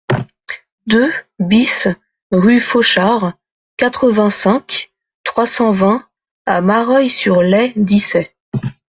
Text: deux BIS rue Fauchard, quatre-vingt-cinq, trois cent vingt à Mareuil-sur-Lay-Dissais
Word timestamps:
deux 0.87 1.13
BIS 1.37 1.87
rue 2.31 2.59
Fauchard, 2.59 3.37
quatre-vingt-cinq, 3.77 4.91
trois 5.23 5.45
cent 5.45 5.71
vingt 5.73 6.09
à 6.47 6.59
Mareuil-sur-Lay-Dissais 6.61 8.35